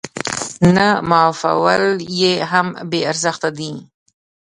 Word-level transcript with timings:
نه 0.75 0.87
معافول 1.09 1.83
يې 2.19 2.33
هم 2.51 2.67
بې 2.89 3.01
ارزښته 3.11 3.49
دي. 3.57 3.73